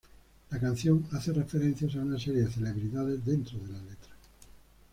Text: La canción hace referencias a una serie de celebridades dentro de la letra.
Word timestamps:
La 0.49 0.59
canción 0.59 1.05
hace 1.11 1.31
referencias 1.31 1.95
a 1.95 1.99
una 1.99 2.17
serie 2.19 2.41
de 2.45 2.51
celebridades 2.51 3.23
dentro 3.23 3.59
de 3.59 3.67
la 3.67 3.77
letra. 3.83 4.15